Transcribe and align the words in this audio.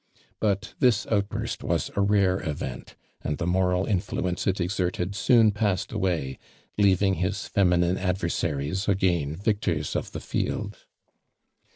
But 0.39 0.73
this 0.79 1.05
outburst 1.11 1.63
was 1.63 1.91
a 1.95 2.01
rare 2.01 2.39
event, 2.39 2.95
and 3.21 3.37
the 3.37 3.45
moral 3.45 3.85
influence 3.85 4.47
it 4.47 4.59
exerted 4.59 5.13
soon 5.13 5.51
passed 5.51 5.91
away, 5.91 6.39
leaving 6.75 7.13
his 7.21 7.45
feminine 7.47 7.99
ad 7.99 8.17
versaries 8.17 8.87
again 8.87 9.35
victors 9.35 9.95
of 9.95 10.11
the 10.11 10.19
field. 10.19 10.87